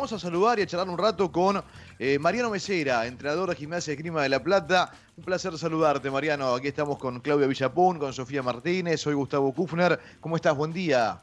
[0.00, 1.62] vamos a saludar y a charlar un rato con
[1.98, 4.90] eh, Mariano Mesera, entrenador de Gimnasia de Clima de La Plata.
[5.14, 6.54] Un placer saludarte, Mariano.
[6.54, 10.00] Aquí estamos con Claudia Villapún, con Sofía Martínez, soy Gustavo Kufner.
[10.20, 10.56] ¿Cómo estás?
[10.56, 11.20] Buen día.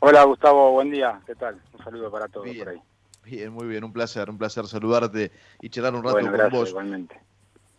[0.00, 1.20] Hola, Gustavo, buen día.
[1.24, 1.62] ¿Qué tal?
[1.72, 2.82] Un saludo para todos por ahí.
[3.22, 6.70] Bien, muy bien, un placer, un placer saludarte y charlar un rato con vos.
[6.70, 7.20] Igualmente.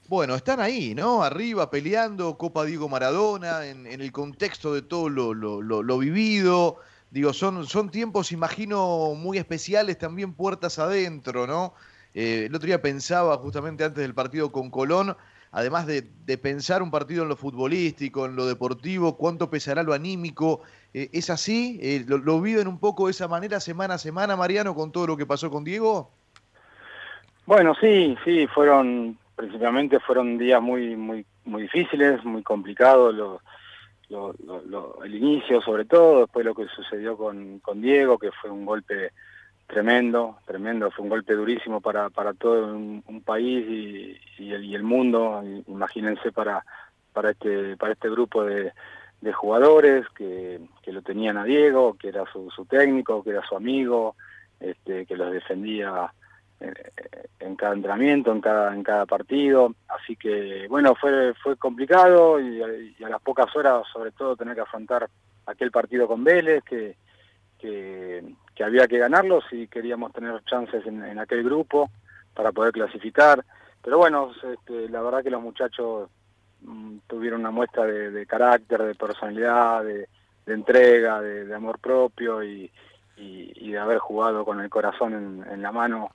[0.07, 1.23] Bueno, están ahí, ¿no?
[1.23, 6.77] Arriba peleando, Copa Diego Maradona, en, el contexto de todo lo, lo vivido,
[7.11, 11.73] Digo, son, son tiempos, imagino, muy especiales, también puertas adentro, ¿no?
[12.13, 15.15] Eh, el otro día pensaba justamente antes del partido con Colón,
[15.51, 16.03] además de,
[16.37, 20.61] pensar un partido en lo futbolístico, en lo deportivo, cuánto pesará lo anímico.
[20.93, 21.79] Eh, ¿Es así?
[21.81, 25.17] Eh, lo, viven un poco de esa manera semana a semana, Mariano, con todo lo
[25.17, 26.11] que pasó con Diego?
[27.47, 33.15] Bueno, sí, sí, fueron, principalmente fueron días muy, muy, muy difíciles, muy complicados.
[33.15, 33.41] Los,
[34.09, 39.11] el inicio sobre todo, después lo que sucedió con, con Diego, que fue un golpe
[39.67, 43.65] tremendo, tremendo, fue un golpe durísimo para, para todo un, país
[44.39, 46.65] y, el, y, el, mundo, imagínense para,
[47.13, 48.73] para, este, para este grupo de,
[49.21, 53.45] de jugadores que, que, lo tenían a Diego, que era su, su técnico, que era
[53.47, 54.15] su amigo,
[54.59, 56.11] este, que los defendía
[57.39, 59.73] en cada entrenamiento, en cada, en cada partido.
[59.87, 64.61] Así que, bueno, fue, fue complicado y, a las pocas horas, sobre todo, tener que
[64.61, 65.09] afrontar
[65.45, 66.95] aquel partido con Vélez, que,
[67.57, 68.23] que,
[68.63, 71.89] había que ganarlo si queríamos tener chances en, aquel grupo
[72.35, 73.43] para poder clasificar.
[73.81, 76.09] Pero bueno, este, la verdad que los muchachos
[76.61, 80.07] mm, tuvieron una muestra de, carácter, de personalidad, de,
[80.45, 82.69] entrega, de, amor propio y,
[83.15, 86.09] de haber jugado con el corazón en la mano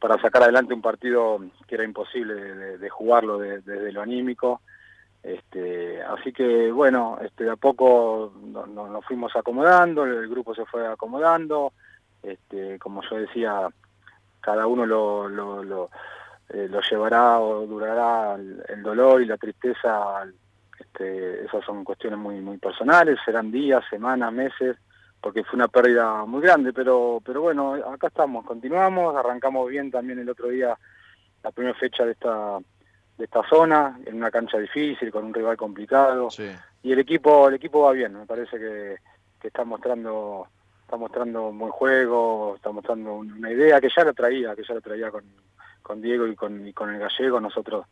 [0.00, 2.34] para sacar adelante un partido que era imposible
[2.78, 4.62] de, jugarlo desde lo anímico.
[5.22, 10.86] Este, así que bueno, este, de a poco nos fuimos acomodando, el grupo se fue
[10.86, 11.74] acomodando,
[12.22, 13.68] este, como yo decía,
[14.40, 15.90] cada uno lo, lo, lo,
[16.48, 20.24] eh, llevará o durará el, dolor y la tristeza,
[20.78, 24.78] este, esas son cuestiones muy, muy personales, serán días, semanas, meses,
[25.20, 30.18] porque fue una pérdida muy grande, pero, pero bueno, acá estamos, continuamos, arrancamos bien también
[30.18, 30.76] el otro día
[31.42, 32.58] la primera fecha de esta
[33.18, 36.28] de esta zona, en una cancha difícil, con un rival complicado,
[36.82, 38.96] y el equipo, el equipo va bien, me parece que,
[39.38, 40.46] que está mostrando
[40.82, 44.74] está mostrando un buen juego, está mostrando una idea que ya lo traía, que ya
[44.74, 45.22] lo traía con,
[45.82, 47.86] con Diego y con, y con el gallego, nosotros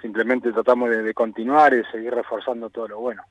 [0.00, 3.22] simplemente tratamos de, de continuar y seguir reforzando todo lo bueno.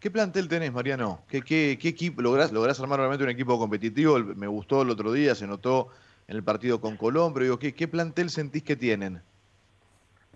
[0.00, 1.20] ¿Qué plantel tenés, Mariano?
[1.28, 4.18] ¿Qué, qué, equipo lográs, armar realmente un equipo competitivo?
[4.18, 5.88] Me gustó el otro día, se notó
[6.26, 9.20] en el partido con Colón, digo, ¿qué, qué plantel sentís que tienen?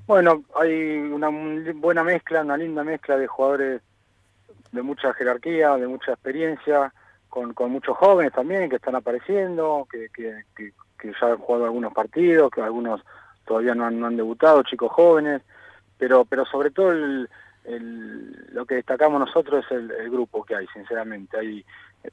[0.07, 1.31] Bueno, hay una
[1.75, 3.83] buena mezcla, una linda mezcla de jugadores
[4.71, 6.93] de mucha jerarquía, de mucha experiencia,
[7.29, 10.73] con, con muchos jóvenes también que están apareciendo, que, que, que,
[11.21, 13.01] ya han jugado algunos partidos, que algunos
[13.47, 15.43] todavía no han, no han debutado, chicos jóvenes,
[15.99, 17.29] pero, pero sobre todo el,
[17.69, 21.39] lo que destacamos nosotros es el, grupo que hay, sinceramente.
[21.39, 21.65] Hay,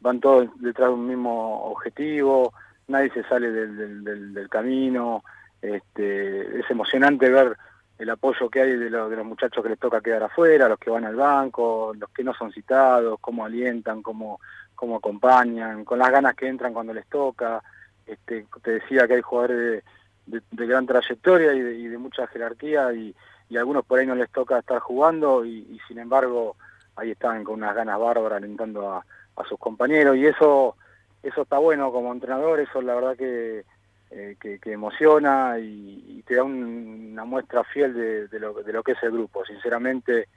[0.02, 2.54] van todos detrás de un mismo objetivo,
[2.88, 5.24] nadie se sale del, del, camino.
[5.62, 7.56] Este, es emocionante ver
[7.98, 10.90] el apoyo que hay de, de los muchachos que les toca quedar afuera, los que
[10.90, 14.40] van al banco, los que no son citados, cómo alientan, cómo,
[14.76, 17.64] cómo acompañan, con las ganas que entran cuando les toca.
[18.06, 19.84] Este, te decía que hay jugadores
[20.26, 23.16] de, gran trayectoria y de, y de mucha jerarquía y
[23.50, 26.56] y algunos por ahí no les toca estar jugando y, sin embargo
[26.96, 29.06] ahí están con unas ganas bárbaras alentando a,
[29.48, 30.76] sus compañeros y eso
[31.24, 33.66] eso está bueno como entrenador, eso la verdad que,
[34.12, 39.04] eh, que, emociona y, te da una muestra fiel de, lo, de lo que es
[39.04, 39.44] el grupo.
[39.44, 40.28] Sinceramente,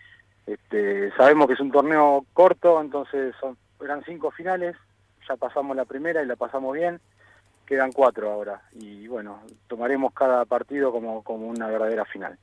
[0.46, 4.76] este, sabemos que es un torneo corto, entonces son, eran cinco finales,
[5.28, 7.00] ya pasamos la primera y la pasamos bien,
[7.66, 12.38] quedan cuatro ahora y bueno, tomaremos cada partido como, como una verdadera final.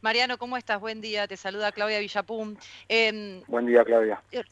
[0.00, 0.80] Mariano, ¿cómo estás?
[0.80, 2.56] Buen día, te saluda Claudia Villapum.
[2.88, 4.22] Em, Buen día, Claudia.
[4.30, 4.44] Eh,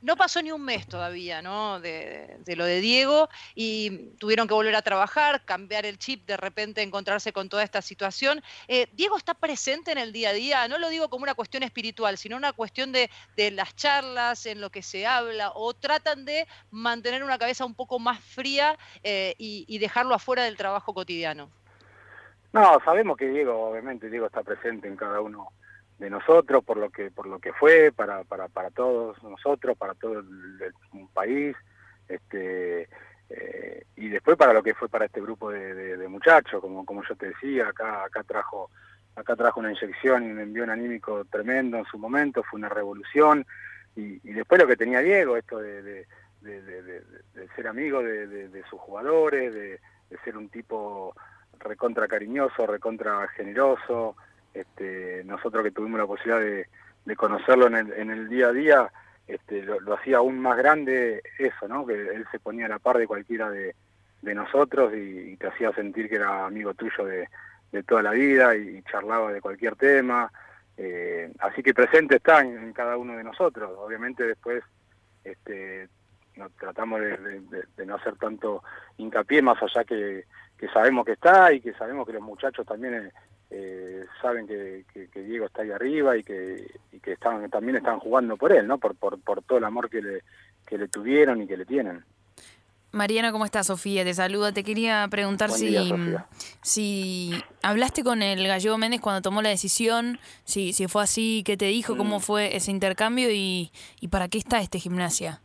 [0.00, 1.80] no pasó ni un mes todavía, ¿no?
[1.80, 6.82] De, lo de Diego y tuvieron que volver a trabajar, cambiar el chip, de repente
[6.82, 8.42] encontrarse con toda esta situación.
[8.68, 11.62] Eh, Diego está presente en el día a día, no lo digo como una cuestión
[11.62, 13.10] espiritual, sino una cuestión de,
[13.52, 17.98] las charlas, en lo que se habla, o tratan de mantener una cabeza un poco
[17.98, 21.50] más fría eh, y dejarlo afuera del trabajo cotidiano.
[22.54, 25.48] No, sabemos que Diego, obviamente, Diego está presente en cada uno
[25.98, 29.94] de nosotros por lo que por lo que fue para para para todos nosotros, para
[29.94, 30.72] todo el,
[31.12, 31.56] país,
[32.08, 32.88] este
[33.28, 37.16] eh, y después para lo que fue para este grupo de, muchachos, como como yo
[37.16, 38.70] te decía, acá acá trajo
[39.16, 43.44] acá trajo una inyección y un envío anímico tremendo en su momento, fue una revolución
[43.96, 46.06] y, después lo que tenía Diego, esto de, de,
[47.56, 49.80] ser amigo de, sus jugadores, de,
[50.24, 51.14] ser un tipo
[51.64, 54.16] recontra cariñoso, recontra generoso.
[54.52, 58.92] Este, nosotros que tuvimos la posibilidad de, conocerlo en el, en el, día a día,
[59.26, 61.84] este, lo, hacía aún más grande eso, ¿no?
[61.86, 63.74] Que él se ponía a la par de cualquiera de,
[64.22, 67.28] nosotros y, te hacía sentir que era amigo tuyo de,
[67.82, 70.30] toda la vida y, charlaba de cualquier tema.
[70.76, 73.70] Eh, así que presente está en, cada uno de nosotros.
[73.76, 74.62] Obviamente después
[75.24, 75.88] este,
[76.36, 78.62] no, tratamos de, no hacer tanto
[78.96, 80.24] hincapié, más allá que,
[80.72, 83.12] sabemos que está y que sabemos que los muchachos también
[83.50, 84.84] eh, saben que,
[85.14, 88.78] Diego está ahí arriba y que, que están, también están jugando por él, ¿no?
[88.78, 90.22] Por, por, por todo el amor que le,
[90.66, 92.04] que le tuvieron y que le tienen.
[92.94, 93.66] Mariana, ¿cómo estás?
[93.66, 94.52] Sofía te saluda.
[94.52, 95.76] Te quería preguntar si,
[96.62, 101.56] si hablaste con el gallego Méndez cuando tomó la decisión, si, si fue así, qué
[101.56, 102.22] te dijo, cómo mm.
[102.22, 105.40] fue ese intercambio y, y para qué está este gimnasia.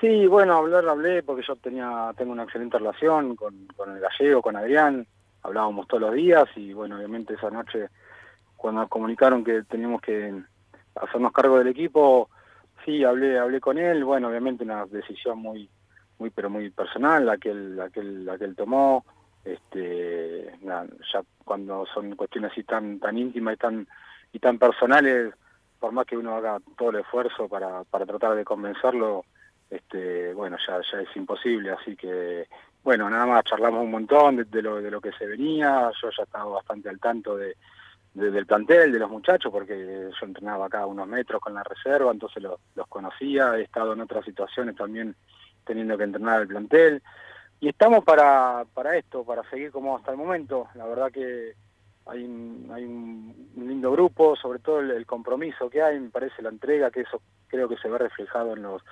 [0.00, 4.40] Sí, bueno, hablar hablé porque yo tenía tengo una excelente relación con, con el gallego,
[4.40, 5.04] con Adrián,
[5.42, 7.88] hablábamos todos los días y bueno, obviamente esa noche
[8.56, 10.40] cuando nos comunicaron que teníamos que
[10.94, 12.30] hacernos cargo del equipo,
[12.84, 15.68] sí, hablé hablé con él, bueno, obviamente una decisión muy
[16.18, 19.04] muy pero muy personal la que él, la que él, la que él tomó,
[19.44, 23.88] este ya cuando son cuestiones así tan tan íntimas y tan
[24.32, 25.34] y tan personales,
[25.80, 29.24] por más que uno haga todo el esfuerzo para para tratar de convencerlo,
[29.70, 32.48] este, bueno, ya, ya es imposible, así que,
[32.82, 36.22] bueno, nada más charlamos un montón de, lo, de lo que se venía, yo ya
[36.22, 37.54] estaba bastante al tanto de,
[38.14, 42.42] del plantel, de los muchachos, porque yo entrenaba acá unos metros con la reserva, entonces
[42.42, 45.14] los conocía, he estado en otras situaciones también
[45.64, 47.02] teniendo que entrenar el plantel,
[47.60, 51.54] y estamos para, para esto, para seguir como hasta el momento, la verdad que
[52.06, 56.48] hay un, hay un lindo grupo, sobre todo el compromiso que hay, me parece la
[56.48, 58.82] entrega, que eso creo que se ve reflejado en los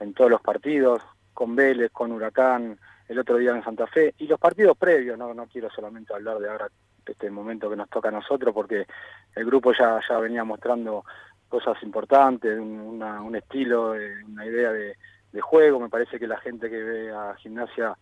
[0.00, 1.02] en todos los partidos,
[1.32, 2.78] con Vélez, con Huracán,
[3.08, 6.38] el otro día en Santa Fe, y los partidos previos, no, no quiero solamente hablar
[6.38, 6.68] de ahora,
[7.04, 8.86] de este momento que nos toca a nosotros, porque
[9.34, 11.04] el grupo ya, ya venía mostrando
[11.48, 13.94] cosas importantes, un, estilo,
[14.26, 14.96] una idea de,
[15.38, 17.94] juego, me parece que la gente que ve a gimnasia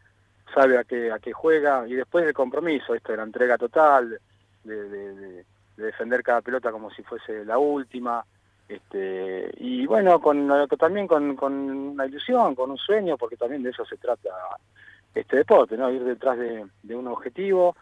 [0.55, 4.21] sabe a qué, a qué juega, y después del compromiso, esto de la entrega total,
[4.63, 5.45] de, de
[5.77, 8.25] defender cada pelota como si fuese la última,
[8.69, 13.71] este, y bueno, con, también con, con, una ilusión, con un sueño, porque también de
[13.71, 14.31] eso se trata
[15.15, 15.91] este deporte, ¿no?
[15.91, 17.77] Ir detrás de, un objetivo.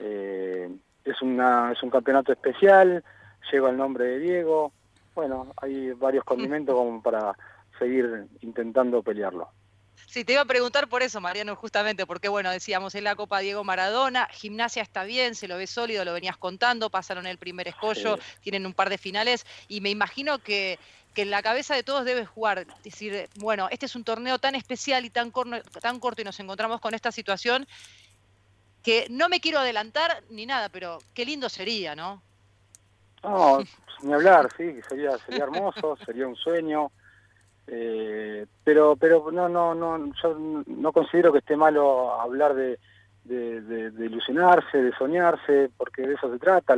[0.00, 0.68] Eh,
[1.04, 3.04] es, una, es un campeonato especial,
[3.52, 4.72] lleva el nombre de Diego.
[5.14, 7.36] Bueno, hay varios condimentos como para
[7.78, 9.48] seguir intentando pelearlo.
[10.06, 13.40] Sí, te iba a preguntar por eso, Mariano, justamente, porque bueno, decíamos, en la Copa
[13.40, 17.68] Diego Maradona, gimnasia está bien, se lo ve sólido, lo venías contando, pasaron el primer
[17.68, 20.78] escollo, tienen un par de finales, y me imagino que,
[21.14, 24.54] que en la cabeza de todos debe jugar, decir, bueno, este es un torneo tan
[24.54, 25.32] especial y tan,
[25.80, 27.66] tan corto y nos encontramos con esta situación
[28.82, 32.22] que no me quiero adelantar ni nada, pero qué lindo sería, ¿no?
[33.22, 33.64] No,
[34.02, 36.92] ni hablar, sí, sería, sería hermoso, sería un sueño.
[37.66, 42.78] Eh, pero pero no no no yo no considero que esté malo hablar de,
[43.24, 46.74] de, ilusionarse, de soñarse, porque de eso se trata.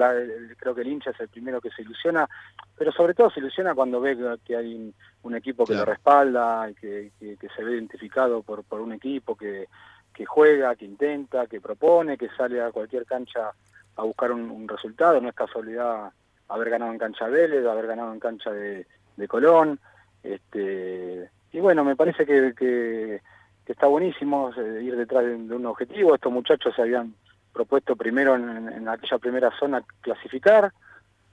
[0.56, 2.28] creo que el hincha es el primero que se ilusiona,
[2.76, 4.92] pero sobre todo se ilusiona cuando ve que hay
[5.22, 7.10] un, equipo que lo respalda y que,
[7.54, 9.66] se ve identificado por, por un equipo que,
[10.14, 13.50] que juega, que intenta, que propone, que sale a cualquier cancha
[13.96, 15.20] a buscar un, resultado.
[15.20, 16.10] No es casualidad
[16.48, 19.80] haber ganado en cancha Vélez, haber ganado en cancha de, de Colón.
[20.26, 23.20] Este, y bueno, me parece que, que,
[23.66, 26.14] está buenísimo eh, ir detrás de, un objetivo.
[26.14, 27.14] Estos muchachos se habían
[27.52, 30.72] propuesto primero en, aquella primera zona clasificar,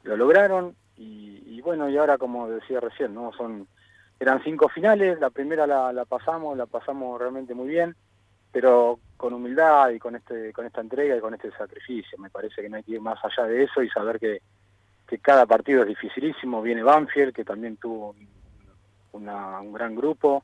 [0.03, 3.67] lo lograron y, bueno, y ahora como decía recién, no son
[4.19, 7.95] eran cinco finales, la primera la, la pasamos, la pasamos realmente muy bien,
[8.51, 12.17] pero con humildad y con este con esta entrega y con este sacrificio.
[12.19, 14.41] Me parece que no hay que ir más allá de eso y saber que,
[15.07, 16.61] que cada partido es dificilísimo.
[16.61, 18.15] Viene Banfield, que también tuvo
[19.13, 20.43] gran grupo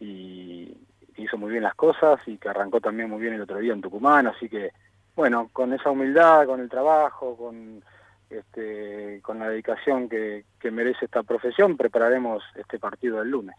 [0.00, 0.76] y
[1.16, 3.80] hizo muy bien las cosas y que arrancó también muy bien el otro día en
[3.80, 4.72] Tucumán, así que
[5.16, 7.82] bueno, con esa humildad, con el trabajo, con
[8.30, 13.56] este, con la dedicación que, merece esta profesión, prepararemos este partido del lunes.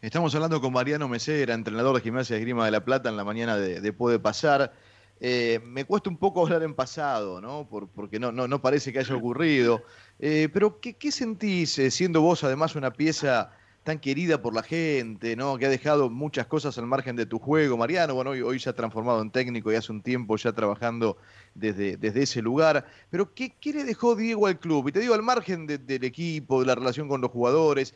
[0.00, 3.24] Estamos hablando con Mariano Mesera, entrenador de Gimnasia de Grima de la Plata, en la
[3.24, 4.72] mañana de, Puede Pasar.
[5.20, 7.68] Eh, me cuesta un poco hablar en pasado, ¿no?
[7.68, 9.82] porque no, parece que haya ocurrido.
[10.18, 13.52] Eh, pero, ¿qué, ¿qué, sentís eh, siendo vos además una pieza
[13.84, 15.58] tan querida por la gente, ¿no?
[15.58, 18.14] Que ha dejado muchas cosas al margen de tu juego, Mariano.
[18.14, 21.18] Bueno, hoy, se ha transformado en técnico y hace un tiempo ya trabajando
[21.54, 22.86] desde, ese lugar.
[23.10, 24.88] Pero, ¿qué, ¿qué, le dejó Diego al club?
[24.88, 27.94] Y te digo, al margen del equipo, de la relación con los jugadores,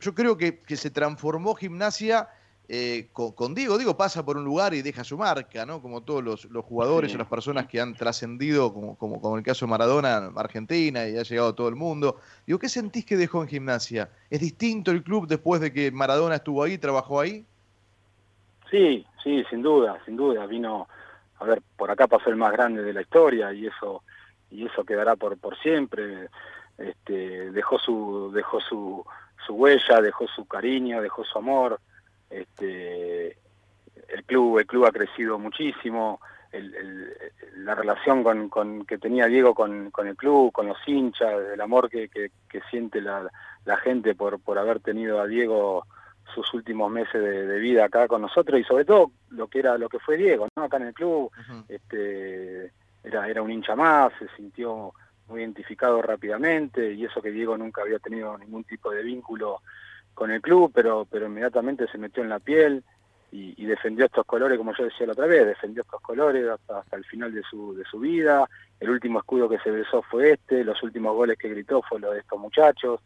[0.00, 2.28] yo creo que se transformó gimnasia
[2.66, 3.76] eh, con, Diego.
[3.76, 5.82] Diego pasa por un lugar y deja su marca, ¿no?
[5.82, 9.66] Como todos los, jugadores o las personas que han trascendido, como, como, como, el caso
[9.66, 12.16] de Maradona, Argentina, y ha llegado a todo el mundo.
[12.46, 14.08] Digo, ¿qué sentís que dejó en gimnasia?
[14.30, 17.44] ¿Es distinto el club después de que Maradona estuvo ahí, trabajó ahí?
[18.70, 20.46] Sí, sí, sin duda, sin duda.
[20.46, 20.88] Vino,
[21.40, 24.02] a ver, por acá pasó el más grande de la historia y eso
[24.50, 26.28] y eso quedará por por siempre.
[26.78, 29.04] Este, dejó su dejó su,
[29.46, 31.78] su huella, dejó su cariño, dejó su amor
[32.34, 33.36] este,
[34.08, 36.20] el club el club ha crecido muchísimo
[37.56, 42.30] la relación con, que tenía Diego con, el club con los hinchas el amor que,
[42.70, 43.28] siente la,
[43.82, 45.86] gente por por haber tenido a Diego
[46.32, 49.88] sus últimos meses de, vida acá con nosotros y sobre todo lo que era lo
[49.88, 51.30] que fue Diego no acá en el club
[51.68, 52.72] este
[53.02, 54.92] era era un hincha más se sintió
[55.28, 59.60] muy identificado rápidamente y eso que Diego nunca había tenido ningún tipo de vínculo
[60.14, 62.82] con el club, pero, pero inmediatamente se metió en la piel
[63.36, 67.04] y, defendió estos colores, como yo decía la otra vez, defendió estos colores hasta, el
[67.04, 68.48] final de su, de su vida.
[68.78, 72.12] El último escudo que se besó fue este, los últimos goles que gritó fue lo
[72.12, 73.00] de estos muchachos.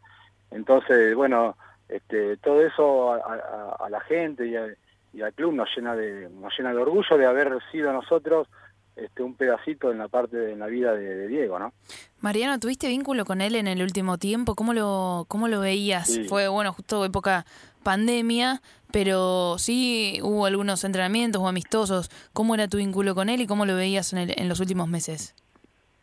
[0.51, 6.29] Entonces, bueno, este, todo eso a, la gente y, y, al club nos llena de
[6.29, 8.47] nos llena de orgullo de haber sido nosotros
[8.95, 11.73] este, un pedacito en la parte de la vida de, Diego, ¿no?
[12.21, 14.55] Mariano, ¿tuviste vínculo con él en el último tiempo?
[14.55, 16.19] ¿Cómo lo, cómo lo veías?
[16.27, 17.45] Fue, bueno, justo época
[17.83, 22.09] pandemia, pero sí hubo algunos entrenamientos o amistosos.
[22.33, 24.89] ¿Cómo era tu vínculo con él y cómo lo veías en, el, en los últimos
[24.89, 25.33] meses?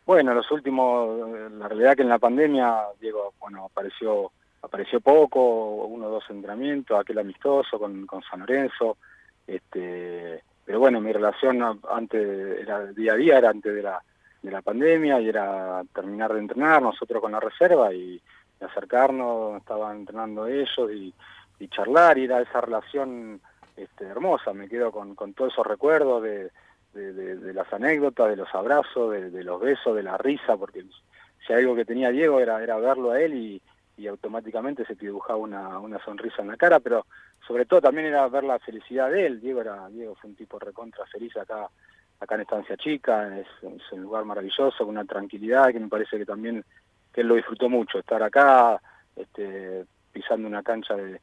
[0.05, 6.07] Bueno, los últimos, la realidad que en la pandemia, Diego, bueno, apareció apareció poco, uno
[6.07, 8.97] o dos entrenamientos, aquel amistoso con, con San Lorenzo,
[9.45, 14.03] este pero bueno, mi relación antes era día a día, era antes de la,
[14.41, 18.21] de la pandemia y era terminar de entrenar nosotros con la reserva y,
[18.59, 21.13] acercarnos, estaban entrenando ellos y,
[21.69, 23.39] charlar y era esa relación
[23.77, 26.51] este, hermosa, me quedo con, con todos esos recuerdos de,
[26.93, 30.83] de, las anécdotas, de los abrazos, de, los besos, de la risa, porque
[31.45, 33.61] si algo que tenía Diego era, era verlo a él y,
[33.97, 37.05] y automáticamente se te dibujaba una, una sonrisa en la cara, pero
[37.45, 39.41] sobre todo también era ver la felicidad de él.
[39.41, 41.67] Diego era Diego fue un tipo recontra feliz acá
[42.19, 46.25] acá en Estancia Chica, es, un lugar maravilloso, con una tranquilidad que me parece que
[46.25, 46.63] también
[47.13, 48.81] que él lo disfrutó mucho, estar acá,
[49.15, 51.19] este, pisando una cancha de,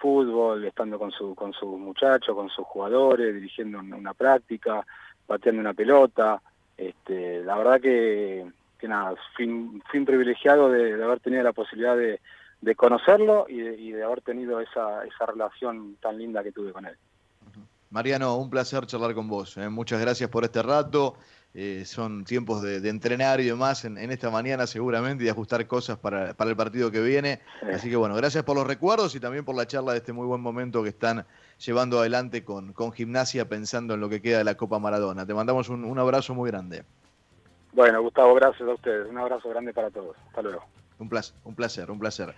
[0.00, 4.84] fútbol, estando con su con sus muchachos, con sus jugadores, dirigiendo una, práctica,
[5.28, 6.42] bateando una pelota.
[6.76, 8.44] Este, la verdad que,
[8.86, 12.20] que nada, fui, un privilegiado de haber tenido la posibilidad de,
[12.60, 16.96] de conocerlo y de, haber tenido esa, esa relación tan linda que tuve con él.
[17.90, 19.56] Mariano, un placer charlar con vos.
[19.56, 19.68] ¿eh?
[19.68, 21.16] Muchas gracias por este rato.
[21.54, 25.96] Eh, son tiempos de, entrenar y demás en, esta mañana seguramente y de ajustar cosas
[25.96, 27.40] para, para el partido que viene.
[27.72, 30.26] Así que bueno, gracias por los recuerdos y también por la charla de este muy
[30.26, 31.24] buen momento que están
[31.64, 35.24] llevando adelante con, con gimnasia pensando en lo que queda de la Copa Maradona.
[35.24, 36.84] Te mandamos un, un abrazo muy grande.
[37.76, 39.06] Bueno, Gustavo, gracias a ustedes.
[39.06, 40.16] Un abrazo grande para todos.
[40.28, 40.64] Hasta luego.
[40.98, 42.34] Un placer, un placer, un placer.